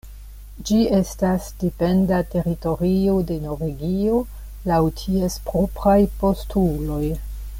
Ĝi 0.67 0.77
estas 0.99 1.49
dependa 1.63 2.21
teritorio 2.35 3.19
de 3.33 3.37
Norvegio 3.45 4.17
laŭ 4.73 4.81
ties 5.03 5.39
propraj 5.51 5.99
postuloj. 6.25 7.03